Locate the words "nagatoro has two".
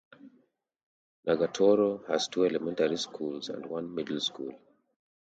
1.27-2.43